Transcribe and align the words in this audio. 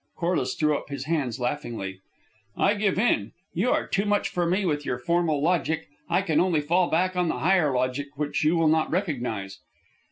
Corliss 0.15 0.55
threw 0.55 0.75
up 0.75 0.89
his 0.89 1.05
hands 1.05 1.39
laughingly. 1.39 1.99
"I 2.57 2.73
give 2.73 2.97
in. 2.97 3.33
You 3.53 3.69
are 3.69 3.85
too 3.85 4.05
much 4.05 4.29
for 4.29 4.47
me 4.47 4.65
with 4.65 4.83
your 4.83 4.97
formal 4.97 5.43
logic. 5.43 5.89
I 6.09 6.23
can 6.23 6.39
only 6.39 6.61
fall 6.61 6.89
back 6.89 7.15
on 7.15 7.27
the 7.27 7.37
higher 7.37 7.71
logic, 7.71 8.07
which 8.15 8.43
you 8.43 8.55
will 8.55 8.67
not 8.67 8.89
recognize." 8.89 9.59